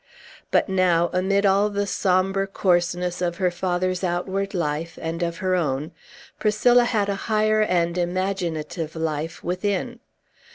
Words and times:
But 0.49 0.67
now, 0.67 1.11
amid 1.13 1.45
all 1.45 1.69
the 1.69 1.85
sombre 1.85 2.47
coarseness 2.47 3.21
of 3.21 3.35
her 3.35 3.51
father's 3.51 4.03
outward 4.03 4.55
life, 4.55 4.97
and 4.99 5.21
of 5.21 5.37
her 5.45 5.53
own, 5.53 5.91
Priscilla 6.39 6.85
had 6.85 7.07
a 7.07 7.13
higher 7.29 7.61
and 7.61 7.95
imaginative 7.99 8.95
life 8.95 9.43
within. 9.43 9.99